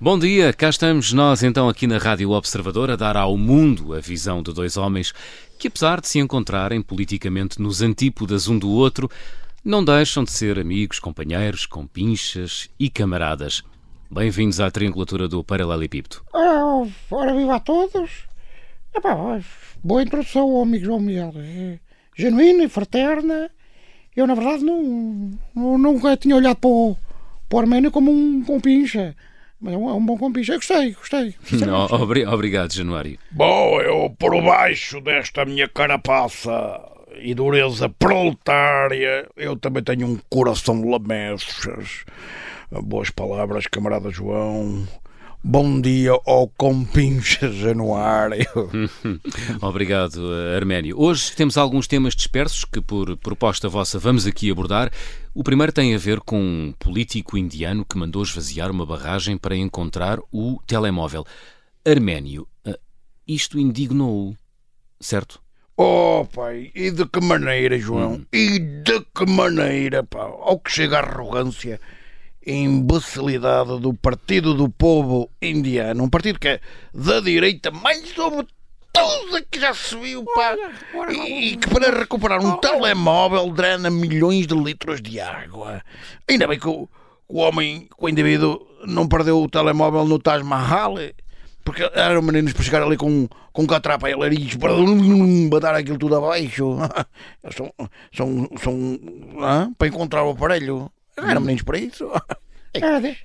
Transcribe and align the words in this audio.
Bom 0.00 0.18
dia, 0.18 0.52
cá 0.52 0.68
estamos 0.68 1.12
nós 1.12 1.44
então 1.44 1.68
aqui 1.68 1.86
na 1.86 1.98
Rádio 1.98 2.30
Observador 2.30 2.90
a 2.90 2.96
dar 2.96 3.16
ao 3.16 3.36
mundo 3.36 3.94
a 3.94 4.00
visão 4.00 4.42
de 4.42 4.52
dois 4.52 4.76
homens 4.76 5.12
que, 5.56 5.68
apesar 5.68 6.00
de 6.00 6.08
se 6.08 6.18
encontrarem 6.18 6.82
politicamente 6.82 7.62
nos 7.62 7.80
antípodas 7.80 8.48
um 8.48 8.58
do 8.58 8.70
outro, 8.70 9.08
não 9.64 9.84
deixam 9.84 10.24
de 10.24 10.32
ser 10.32 10.58
amigos, 10.58 10.98
companheiros, 10.98 11.64
compinchas 11.64 12.68
e 12.78 12.90
camaradas. 12.90 13.62
Bem-vindos 14.10 14.58
à 14.58 14.68
triangulatura 14.68 15.28
do 15.28 15.44
Paralelepípedo. 15.44 16.22
Ora, 16.32 16.90
ora 17.08 17.34
viva 17.36 17.54
a 17.54 17.60
todos. 17.60 18.10
Epá, 18.92 19.40
boa 19.84 20.02
introdução, 20.02 20.60
amigo 20.60 20.86
João 20.86 20.98
Miguel. 20.98 21.32
É 21.36 21.78
genuína 22.16 22.64
e 22.64 22.68
fraterna. 22.68 23.48
Eu, 24.20 24.26
na 24.26 24.34
verdade, 24.34 24.62
não, 24.64 25.30
não, 25.54 25.78
nunca 25.78 26.16
tinha 26.16 26.36
olhado 26.36 26.56
para 26.56 26.68
o, 26.70 26.96
para 27.48 27.56
o 27.56 27.60
Arménio 27.60 27.90
como 27.90 28.10
um 28.10 28.42
compincha. 28.44 29.14
Mas 29.60 29.74
é 29.74 29.76
um, 29.76 29.90
é 29.90 29.92
um 29.92 30.04
bom 30.04 30.16
compincha. 30.16 30.52
Eu 30.52 30.58
gostei, 30.58 30.92
gostei. 30.92 31.34
Não, 31.66 31.84
obri- 31.86 32.24
obrigado, 32.26 32.72
Januário. 32.72 33.18
Bom, 33.30 33.78
eu 33.82 34.08
por 34.18 34.30
baixo 34.42 35.00
desta 35.02 35.44
minha 35.44 35.68
carapaça 35.68 36.80
e 37.20 37.34
dureza 37.34 37.88
proletária, 37.88 39.28
eu 39.36 39.56
também 39.56 39.82
tenho 39.82 40.06
um 40.06 40.18
coração 40.30 40.80
de 40.80 40.88
lamechas. 40.88 42.04
Boas 42.70 43.10
palavras, 43.10 43.66
camarada 43.66 44.10
João. 44.10 44.86
Bom 45.42 45.80
dia 45.80 46.10
ao 46.26 46.48
compincha 46.48 47.50
Januário. 47.50 48.46
Obrigado, 49.62 50.20
Arménio. 50.54 51.00
Hoje 51.00 51.34
temos 51.34 51.56
alguns 51.56 51.86
temas 51.86 52.14
dispersos 52.14 52.66
que, 52.66 52.78
por 52.78 53.16
proposta 53.16 53.66
vossa, 53.66 53.98
vamos 53.98 54.26
aqui 54.26 54.50
abordar. 54.50 54.92
O 55.34 55.42
primeiro 55.42 55.72
tem 55.72 55.94
a 55.94 55.98
ver 55.98 56.20
com 56.20 56.38
um 56.38 56.74
político 56.78 57.38
indiano 57.38 57.86
que 57.86 57.96
mandou 57.96 58.22
esvaziar 58.22 58.70
uma 58.70 58.84
barragem 58.84 59.38
para 59.38 59.56
encontrar 59.56 60.18
o 60.30 60.60
telemóvel. 60.66 61.24
Arménio, 61.86 62.46
eh, 62.66 62.78
isto 63.26 63.58
indignou-o, 63.58 64.36
certo? 65.00 65.40
Oh, 65.74 66.26
pai, 66.34 66.70
e 66.74 66.90
de 66.90 67.06
que 67.06 67.20
maneira, 67.20 67.78
João? 67.78 68.26
E 68.30 68.58
de 68.58 69.00
que 69.16 69.24
maneira, 69.24 70.04
pá? 70.04 70.24
Ao 70.24 70.58
que 70.58 70.70
chega 70.70 70.98
a 70.98 71.00
arrogância 71.00 71.80
imbecilidade 72.46 73.78
do 73.80 73.92
Partido 73.94 74.54
do 74.54 74.68
Povo 74.68 75.30
Indiano, 75.40 76.04
um 76.04 76.08
partido 76.08 76.38
que 76.38 76.48
é 76.48 76.60
da 76.92 77.20
direita 77.20 77.70
mais 77.70 78.16
obtusa 78.18 79.44
que 79.50 79.60
já 79.60 79.74
se 79.74 79.96
viu, 79.96 80.24
pá, 80.24 80.56
e, 81.10 81.52
e 81.52 81.56
que 81.56 81.68
para 81.68 81.98
recuperar 81.98 82.44
um 82.44 82.56
telemóvel 82.56 83.50
drena 83.52 83.90
milhões 83.90 84.46
de 84.46 84.54
litros 84.54 85.00
de 85.00 85.20
água. 85.20 85.82
Ainda 86.28 86.46
bem 86.46 86.58
que 86.58 86.68
o, 86.68 86.88
o 87.28 87.38
homem, 87.38 87.88
o 87.98 88.08
indivíduo, 88.08 88.66
não 88.86 89.06
perdeu 89.06 89.42
o 89.42 89.48
telemóvel 89.48 90.04
no 90.04 90.18
Taj 90.18 90.42
Mahal. 90.42 90.94
Porque 91.62 91.82
eram 91.94 92.22
meninos 92.22 92.54
para 92.54 92.64
chegar 92.64 92.82
ali 92.82 92.96
com, 92.96 93.28
com 93.52 93.62
um 93.62 93.66
catrapa 93.66 94.10
e 94.10 94.16
nariz 94.16 94.56
para 94.56 94.72
botar 95.50 95.76
aquilo 95.76 95.98
tudo 95.98 96.16
abaixo. 96.16 96.78
São, 97.54 97.72
são, 98.12 98.48
são 98.58 99.00
hã? 99.42 99.72
para 99.76 99.88
encontrar 99.88 100.24
o 100.24 100.30
aparelho. 100.30 100.90
Eram 101.16 101.40
meninos 101.40 101.62
para 101.62 101.78
isso. 101.78 102.08
É, 102.72 103.16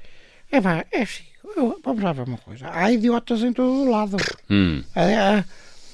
é, 0.58 0.60
pá, 0.62 0.84
é 0.92 1.04
assim. 1.04 1.22
eu- 1.56 1.80
Vamos 1.84 2.04
lá 2.04 2.12
ver 2.14 2.24
uma 2.28 2.38
coisa. 2.40 2.68
Há 2.72 2.92
idiotas 2.92 3.44
em 3.44 3.54
todo 3.54 3.70
o 3.84 3.92
lado. 3.92 4.18
Hum, 4.50 4.84
A, 4.96 5.38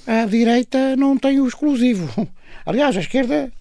a- 0.07 0.21
a 0.21 0.25
direita 0.25 0.95
não 0.95 1.17
tem 1.17 1.39
o 1.41 1.47
exclusivo. 1.47 2.27
Aliás, 2.65 2.95
a 2.95 3.01
esquerda 3.01 3.51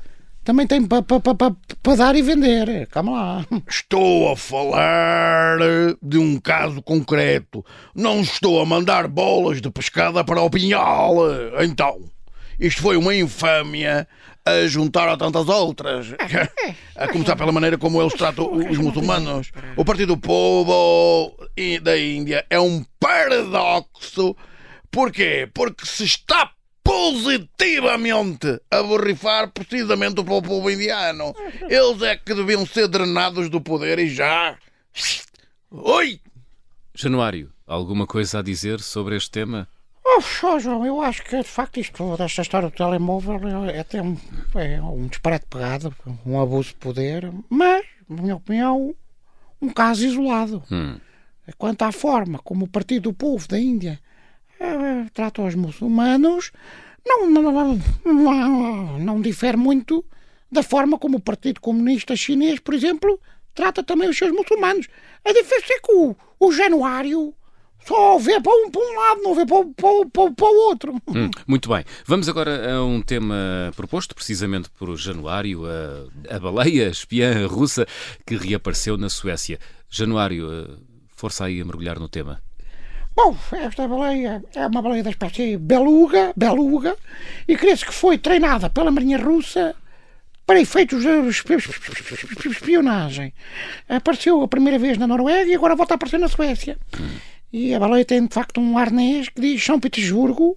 também 0.44 0.64
tem 0.66 0.86
para 0.86 1.02
pa, 1.02 1.18
pa, 1.18 1.34
pa, 1.34 1.56
pa 1.82 1.94
dar 1.96 2.14
e 2.14 2.22
vender. 2.22 2.86
Calma 2.86 3.10
lá. 3.12 3.46
Estou 3.68 4.30
a 4.32 4.36
falar 4.36 5.58
de 6.00 6.16
um 6.18 6.38
caso 6.38 6.80
concreto. 6.82 7.64
Não 7.92 8.20
estou 8.20 8.60
a 8.62 8.64
mandar 8.66 9.08
bolas 9.08 9.60
de 9.60 9.70
pescada 9.70 10.22
para 10.22 10.40
o 10.40 10.48
pinhal. 10.50 11.16
Então, 11.64 12.00
isto 12.60 12.80
foi 12.80 12.96
uma 12.96 13.12
infâmia 13.14 14.06
a 14.50 14.66
juntar 14.66 15.08
a 15.08 15.16
tantas 15.16 15.48
outras. 15.48 16.08
A 16.96 17.08
começar 17.08 17.34
pela 17.34 17.50
maneira 17.50 17.78
como 17.78 18.00
eles 18.02 18.12
tratam 18.12 18.52
os 18.54 18.76
muçulmanos. 18.76 19.50
O 19.74 19.82
Partido 19.86 20.14
do 20.16 20.20
Povo 20.20 21.34
e- 21.56 21.78
da 21.80 21.98
Índia 21.98 22.44
é 22.50 22.60
um 22.60 22.84
paradoxo. 23.00 24.36
Porquê? 24.90 25.48
Porque 25.54 25.86
se 25.86 26.04
está 26.04 26.50
positivamente 26.84 28.60
a 28.70 28.82
borrifar 28.82 29.50
precisamente 29.50 30.22
para 30.22 30.34
o 30.34 30.42
povo 30.42 30.70
indiano. 30.70 31.34
Eles 31.68 32.02
é 32.02 32.16
que 32.16 32.34
deviam 32.34 32.66
ser 32.66 32.88
drenados 32.88 33.48
do 33.48 33.60
poder 33.62 33.98
e 33.98 34.08
já. 34.10 34.58
Oi! 35.70 36.20
Januário, 36.94 37.50
alguma 37.66 38.06
coisa 38.06 38.40
a 38.40 38.42
dizer 38.42 38.80
sobre 38.80 39.16
este 39.16 39.30
tema? 39.30 39.66
Só, 40.22 40.58
João, 40.58 40.84
eu 40.84 41.00
acho 41.00 41.22
que 41.24 41.36
de 41.36 41.48
facto 41.48 41.80
isto 41.80 42.16
desta 42.16 42.42
história 42.42 42.68
do 42.68 42.74
telemóvel 42.74 43.64
é 43.66 43.80
até 43.80 44.02
um, 44.02 44.16
é 44.54 44.80
um 44.80 45.06
disparate 45.06 45.46
pegado, 45.46 45.94
um 46.26 46.40
abuso 46.40 46.70
de 46.70 46.74
poder, 46.76 47.30
mas, 47.48 47.84
na 48.08 48.22
minha 48.22 48.36
opinião, 48.36 48.94
um 49.60 49.68
caso 49.68 50.04
isolado. 50.04 50.62
Hum. 50.70 50.98
Quanto 51.58 51.82
à 51.82 51.92
forma 51.92 52.38
como 52.38 52.64
o 52.64 52.68
Partido 52.68 53.10
do 53.10 53.12
Povo 53.12 53.46
da 53.48 53.58
Índia 53.58 54.00
eh, 54.58 55.06
trata 55.12 55.42
os 55.42 55.54
muçulmanos, 55.54 56.52
não, 57.04 57.28
não, 57.28 57.42
não, 57.52 57.80
não, 58.04 58.98
não 58.98 59.20
difere 59.20 59.56
muito 59.56 60.04
da 60.50 60.62
forma 60.62 60.98
como 60.98 61.16
o 61.16 61.20
Partido 61.20 61.60
Comunista 61.60 62.14
Chinês, 62.14 62.60
por 62.60 62.74
exemplo, 62.74 63.18
trata 63.54 63.82
também 63.82 64.08
os 64.08 64.18
seus 64.18 64.32
muçulmanos. 64.32 64.88
A 65.24 65.32
diferença 65.32 65.74
é 65.74 65.80
que 65.80 65.92
o, 65.92 66.16
o 66.38 66.52
Januário 66.52 67.34
só 67.86 68.18
vê 68.18 68.40
para 68.40 68.52
um, 68.52 68.70
para 68.70 68.80
um 68.80 68.96
lado, 69.00 69.22
não 69.22 69.34
vê 69.34 69.44
para, 69.46 69.56
o- 69.58 69.74
para, 69.74 70.06
para, 70.12 70.30
para 70.32 70.46
o 70.46 70.56
outro. 70.68 70.94
Hum, 71.08 71.30
muito 71.46 71.68
bem. 71.68 71.84
Vamos 72.06 72.28
agora 72.28 72.74
a 72.76 72.84
um 72.84 73.00
tema 73.02 73.34
proposto 73.74 74.14
precisamente 74.14 74.68
por 74.70 74.94
Januário, 74.96 75.62
a, 75.66 76.36
a 76.36 76.38
baleia 76.38 76.88
espiã 76.88 77.46
russa 77.46 77.86
que 78.26 78.36
reapareceu 78.36 78.96
na 78.96 79.08
Suécia. 79.08 79.58
Januário, 79.88 80.48
eh, 80.52 80.74
força 81.16 81.44
aí 81.46 81.60
a 81.60 81.64
mergulhar 81.64 81.98
no 81.98 82.08
tema. 82.08 82.40
Bom, 83.16 83.36
esta 83.52 83.88
baleia 83.88 84.42
é 84.54 84.66
uma 84.66 84.80
baleia 84.80 85.02
da 85.02 85.10
espécie 85.10 85.56
beluga, 85.56 86.32
beluga, 86.36 86.96
e 87.48 87.56
crê-se 87.56 87.84
que 87.84 87.92
foi 87.92 88.16
treinada 88.16 88.70
pela 88.70 88.90
Marinha 88.92 89.18
Russa 89.18 89.74
para 90.46 90.60
efeitos 90.60 91.02
de 91.02 91.08
espi- 91.28 91.56
espionagem. 92.48 93.32
Apareceu 93.88 94.40
a 94.42 94.48
primeira 94.48 94.78
vez 94.78 94.96
na 94.96 95.06
Noruega 95.06 95.50
e 95.50 95.54
agora 95.54 95.74
volta 95.76 95.94
a 95.94 95.96
aparecer 95.96 96.18
na 96.18 96.28
Suécia. 96.28 96.78
E 97.52 97.74
a 97.74 97.80
baleia 97.80 98.04
tem 98.04 98.26
de 98.26 98.32
facto 98.32 98.60
um 98.60 98.78
arnês 98.78 99.28
que 99.28 99.40
diz 99.40 99.64
São 99.64 99.80
Petersburgo, 99.80 100.56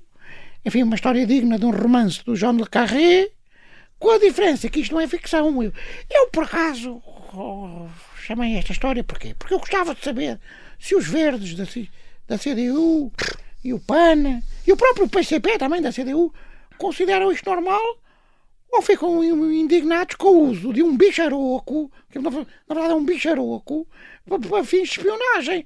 enfim, 0.64 0.84
uma 0.84 0.96
história 0.96 1.26
digna 1.26 1.58
de 1.58 1.66
um 1.66 1.72
romance 1.72 2.24
do 2.24 2.36
Jean 2.36 2.52
Le 2.52 2.68
Carré, 2.68 3.30
com 3.98 4.12
a 4.12 4.20
diferença 4.20 4.70
que 4.70 4.80
isto 4.80 4.94
não 4.94 5.02
é 5.02 5.08
ficção. 5.08 5.64
Eu, 5.64 5.74
eu 6.10 6.28
por 6.28 6.44
acaso, 6.44 7.02
oh, 7.34 7.88
chamei 8.18 8.56
esta 8.58 8.74
história 8.74 9.04
porquê? 9.04 9.36
Porque 9.38 9.54
eu 9.54 9.60
gostava 9.60 9.96
de 9.96 10.04
saber 10.04 10.40
se 10.80 10.96
os 10.96 11.08
verdes 11.08 11.56
da, 11.56 11.66
da 12.28 12.38
CDU 12.38 13.12
e 13.64 13.74
o 13.74 13.80
PAN 13.80 14.42
e 14.68 14.72
o 14.72 14.78
próprio 14.78 15.10
PCP 15.10 15.58
também 15.58 15.82
da 15.82 15.92
CDU 15.92 16.34
consideram 16.78 17.32
isto 17.32 17.50
normal 17.50 17.82
ou 18.72 18.82
ficam 18.82 19.24
indignados 19.24 20.16
com 20.16 20.30
o 20.30 20.50
uso 20.50 20.74
de 20.74 20.82
um 20.82 20.98
bicharoco, 20.98 21.92
que 22.10 22.20
na 22.20 22.30
verdade 22.30 22.92
é 22.92 22.96
um 22.96 23.06
bicharoco, 23.06 23.88
para 24.28 24.64
fins 24.64 24.90
de 24.90 24.98
espionagem. 24.98 25.66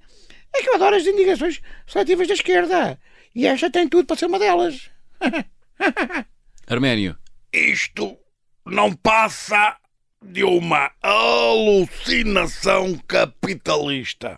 É 0.56 0.62
que 0.62 0.70
eu 0.70 0.76
adoro 0.76 0.96
as 0.96 1.06
indignações 1.06 1.62
seletivas 1.86 2.28
da 2.28 2.34
esquerda. 2.34 3.00
E 3.36 3.46
esta 3.46 3.70
tem 3.70 3.88
tudo 3.88 4.06
para 4.06 4.16
ser 4.16 4.26
uma 4.26 4.40
delas. 4.40 4.90
Arménio, 6.68 7.16
Isto 7.54 8.18
não 8.66 8.94
passa 8.94 9.78
de 10.22 10.44
uma 10.44 10.92
alucinação 11.02 12.98
capitalista. 13.08 14.38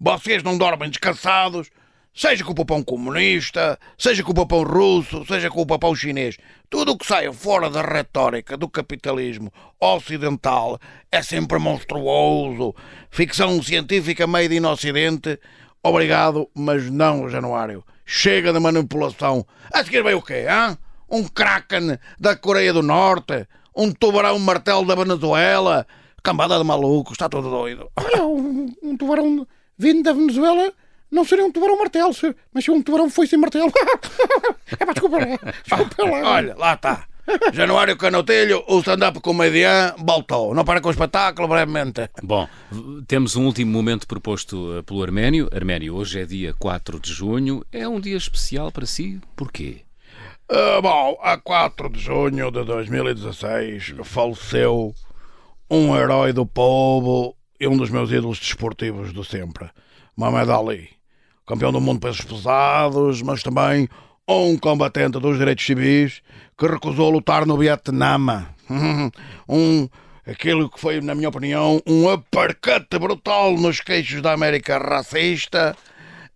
Vocês 0.00 0.42
não 0.42 0.56
dormem 0.56 0.90
descansados, 0.90 1.70
seja 2.18 2.42
com 2.42 2.50
o 2.50 2.54
papão 2.54 2.82
comunista, 2.82 3.78
seja 3.96 4.24
com 4.24 4.32
o 4.32 4.34
papão 4.34 4.64
russo, 4.64 5.24
seja 5.24 5.48
com 5.48 5.62
o 5.62 5.66
papão 5.66 5.94
chinês. 5.94 6.36
Tudo 6.68 6.90
o 6.90 6.98
que 6.98 7.06
saia 7.06 7.32
fora 7.32 7.70
da 7.70 7.80
retórica 7.80 8.56
do 8.56 8.68
capitalismo 8.68 9.52
ocidental 9.78 10.80
é 11.12 11.22
sempre 11.22 11.60
monstruoso. 11.60 12.74
Ficção 13.08 13.62
científica 13.62 14.26
made 14.26 14.52
in 14.52 14.66
Ocidente. 14.66 15.38
Obrigado, 15.80 16.50
mas 16.52 16.90
não, 16.90 17.30
Januário. 17.30 17.84
Chega 18.04 18.52
de 18.52 18.58
manipulação. 18.58 19.46
A 19.72 19.84
seguir 19.84 20.02
veio 20.02 20.18
o 20.18 20.22
quê, 20.22 20.44
hã? 20.50 20.76
Um 21.08 21.22
Kraken 21.22 21.98
da 22.18 22.34
Coreia 22.34 22.72
do 22.72 22.82
Norte? 22.82 23.46
Um 23.76 23.92
tubarão 23.92 24.36
martelo 24.40 24.84
da 24.84 24.96
Venezuela? 24.96 25.86
Cambada 26.20 26.58
de 26.58 26.64
malucos, 26.64 27.12
está 27.12 27.28
tudo 27.28 27.48
doido. 27.48 27.88
Olha, 27.96 28.26
um, 28.26 28.74
um 28.82 28.96
tubarão 28.96 29.46
vindo 29.78 30.02
da 30.02 30.12
Venezuela 30.12 30.72
não 31.10 31.24
seria 31.24 31.44
um 31.44 31.52
tubarão 31.52 31.78
martelo, 31.78 32.12
mas 32.52 32.64
se 32.64 32.70
um 32.70 32.82
tubarão 32.82 33.08
foi 33.10 33.26
sem 33.26 33.38
martelo. 33.38 33.72
é 34.78 34.84
pá, 34.84 34.92
desculpa 34.92 35.18
lá. 35.18 35.52
Desculpa 35.64 36.04
lá. 36.04 36.32
Olha, 36.32 36.54
lá 36.56 36.74
está. 36.74 37.06
Januário 37.52 37.96
Canotelho, 37.96 38.64
o 38.66 38.78
stand-up 38.78 39.20
comedian, 39.20 39.94
voltou. 39.98 40.54
Não 40.54 40.64
para 40.64 40.80
com 40.80 40.88
o 40.88 40.90
espetáculo, 40.90 41.46
brevemente. 41.46 42.08
Bom, 42.22 42.48
temos 43.06 43.36
um 43.36 43.44
último 43.44 43.70
momento 43.70 44.06
proposto 44.06 44.78
eh, 44.78 44.82
pelo 44.82 45.02
Arménio. 45.02 45.48
Arménio, 45.52 45.94
hoje 45.94 46.20
é 46.20 46.24
dia 46.24 46.54
4 46.58 46.98
de 46.98 47.12
junho. 47.12 47.62
É 47.70 47.86
um 47.86 48.00
dia 48.00 48.16
especial 48.16 48.72
para 48.72 48.86
si? 48.86 49.20
Porquê? 49.36 49.82
Uh, 50.50 50.80
bom, 50.80 51.18
a 51.22 51.36
4 51.36 51.90
de 51.90 52.00
junho 52.00 52.50
de 52.50 52.64
2016 52.64 53.94
faleceu 54.04 54.94
um 55.70 55.94
herói 55.94 56.32
do 56.32 56.46
povo 56.46 57.36
e 57.60 57.68
um 57.68 57.76
dos 57.76 57.90
meus 57.90 58.10
ídolos 58.10 58.38
desportivos 58.38 59.12
de 59.12 59.22
sempre, 59.24 59.68
Mohamed 60.16 60.50
Ali. 60.50 60.97
Campeão 61.48 61.72
do 61.72 61.80
mundo 61.80 61.98
pesos 61.98 62.20
pesados, 62.20 63.22
mas 63.22 63.42
também 63.42 63.88
um 64.28 64.58
combatente 64.58 65.18
dos 65.18 65.38
direitos 65.38 65.64
civis 65.64 66.20
que 66.58 66.66
recusou 66.66 67.08
lutar 67.08 67.46
no 67.46 67.56
Vietnã. 67.56 68.46
um, 69.48 69.88
aquilo 70.26 70.68
que 70.68 70.78
foi, 70.78 71.00
na 71.00 71.14
minha 71.14 71.30
opinião, 71.30 71.80
um 71.86 72.06
aparcate 72.10 72.98
brutal 72.98 73.56
nos 73.56 73.80
queixos 73.80 74.20
da 74.20 74.34
América 74.34 74.76
racista, 74.76 75.74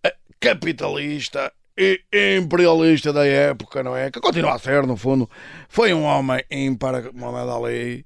eh, 0.03 0.15
capitalista 0.39 1.53
e 1.77 2.01
imperialista 2.41 3.13
da 3.13 3.23
época, 3.23 3.83
não 3.83 3.95
é? 3.95 4.09
Que 4.09 4.19
continua 4.19 4.55
a 4.55 4.59
ser, 4.59 4.87
no 4.87 4.97
fundo. 4.97 5.29
Foi 5.69 5.93
um 5.93 6.05
homem 6.05 6.43
ímpar, 6.49 7.13
Muhammad 7.13 7.49
Ali, 7.49 8.03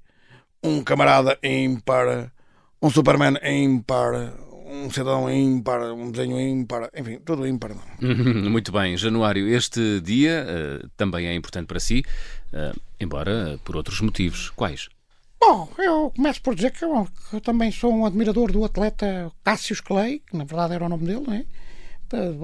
um 0.61 0.83
camarada 0.83 1.39
ímpar, 1.41 2.33
um 2.81 2.89
Superman 2.89 3.37
ímpar, 3.41 4.33
um 4.69 4.89
cidadão 4.89 5.29
ímpar, 5.29 5.93
um 5.93 6.11
desenho 6.11 6.39
ímpar, 6.39 6.89
enfim, 6.95 7.19
tudo 7.23 7.47
ímpar. 7.47 7.71
Muito 8.01 8.71
bem, 8.71 8.97
Januário, 8.97 9.47
este 9.47 10.01
dia 10.01 10.45
uh, 10.45 10.89
também 10.97 11.27
é 11.27 11.33
importante 11.33 11.67
para 11.67 11.79
si, 11.79 12.03
uh, 12.53 12.79
embora 12.99 13.59
por 13.63 13.75
outros 13.75 14.01
motivos. 14.01 14.49
Quais? 14.51 14.89
Bom, 15.39 15.69
eu 15.77 16.11
começo 16.15 16.41
por 16.41 16.55
dizer 16.55 16.71
que 16.71 16.83
eu, 16.83 17.07
que 17.29 17.35
eu 17.35 17.41
também 17.41 17.71
sou 17.71 17.93
um 17.93 18.05
admirador 18.05 18.51
do 18.51 18.65
atleta 18.65 19.31
Cassius 19.43 19.79
Clay, 19.79 20.21
que 20.27 20.35
na 20.35 20.43
verdade 20.43 20.73
era 20.73 20.85
o 20.85 20.89
nome 20.89 21.05
dele, 21.05 21.23
não 21.25 21.33
é? 21.33 21.45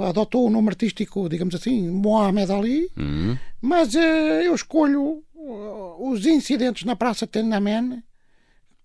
adotou 0.09 0.45
o 0.45 0.49
nome 0.49 0.69
artístico, 0.69 1.29
digamos 1.29 1.55
assim, 1.55 1.89
Mohamed 1.89 2.51
Ali, 2.51 2.91
uhum. 2.97 3.37
mas 3.61 3.95
uh, 3.95 3.99
eu 3.99 4.53
escolho 4.53 5.23
os 5.99 6.25
incidentes 6.25 6.83
na 6.83 6.95
Praça 6.95 7.27
Tiananmen, 7.27 8.03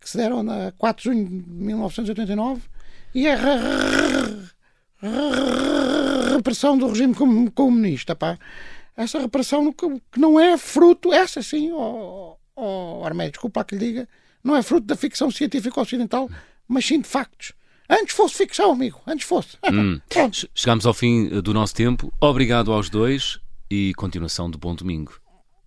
que 0.01 0.09
se 0.09 0.17
deram 0.17 0.43
na 0.43 0.73
4 0.73 1.03
de 1.03 1.09
junho 1.09 1.29
de 1.29 1.51
1989, 1.51 2.63
e 3.15 3.27
a 3.29 3.37
repressão 6.35 6.77
do 6.77 6.89
regime 6.89 7.15
comunista. 7.55 8.15
Pá. 8.15 8.39
Essa 8.97 9.21
repressão 9.21 9.73
que 9.73 9.87
não 10.17 10.41
é 10.41 10.59
fruto, 10.59 11.13
essa 11.13 11.43
sim, 11.43 11.71
oh, 11.73 12.37
oh, 12.57 13.03
Armédio, 13.05 13.33
desculpa 13.33 13.65
que 13.65 13.77
lhe 13.77 13.87
diga, 13.87 14.09
não 14.43 14.57
é 14.57 14.63
fruto 14.63 14.87
da 14.87 14.97
ficção 14.97 15.31
científica 15.31 15.81
ocidental, 15.81 16.29
mas 16.67 16.85
sim 16.85 17.01
de 17.01 17.07
factos. 17.07 17.53
Antes 17.89 18.15
fosse 18.15 18.35
ficção, 18.35 18.73
amigo. 18.73 19.01
Antes 19.07 19.27
fosse. 19.27 19.57
Hum. 19.73 20.01
Chegamos 20.55 20.85
ao 20.85 20.93
fim 20.93 21.29
do 21.41 21.55
nosso 21.55 21.75
tempo. 21.75 22.13
Obrigado 22.21 22.73
aos 22.73 22.91
dois 22.91 23.39
e 23.71 23.95
continuação 23.95 24.51
de 24.51 24.59
bom 24.59 24.75
domingo. 24.75 25.19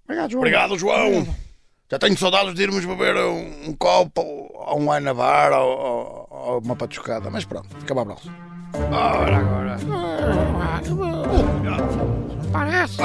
Obrigado, 0.04 0.32
João. 0.32 0.42
Obrigado, 0.42 0.78
João. 0.78 1.08
Obrigado. 1.08 1.51
Já 1.92 2.00
tenho 2.00 2.18
saudades 2.18 2.54
de 2.54 2.64
irmos 2.64 2.86
beber 2.86 3.18
um, 3.18 3.68
um 3.68 3.74
copo, 3.74 4.22
ou 4.22 4.80
um 4.80 4.90
wine 4.90 5.14
bar, 5.14 5.52
ou, 5.52 5.78
ou, 5.78 6.28
ou 6.32 6.60
uma 6.62 6.74
patuscada. 6.74 7.30
Mas 7.30 7.44
pronto, 7.44 7.68
fica 7.80 7.94
para 7.94 8.04
a 8.04 8.06
próxima. 8.06 8.34
Ora, 8.94 9.38
agora. 9.38 9.78
Parece. 12.54 12.98